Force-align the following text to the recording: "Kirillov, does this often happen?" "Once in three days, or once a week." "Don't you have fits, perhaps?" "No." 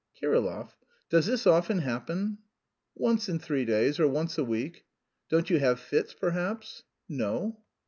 "Kirillov, 0.19 0.71
does 1.11 1.27
this 1.27 1.45
often 1.45 1.77
happen?" 1.81 2.39
"Once 2.95 3.29
in 3.29 3.37
three 3.37 3.65
days, 3.65 3.99
or 3.99 4.07
once 4.07 4.35
a 4.39 4.43
week." 4.43 4.83
"Don't 5.29 5.51
you 5.51 5.59
have 5.59 5.79
fits, 5.79 6.15
perhaps?" 6.15 6.81
"No." 7.07 7.59